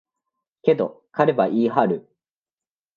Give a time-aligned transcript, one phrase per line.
[0.63, 2.09] けど、彼は言い張る。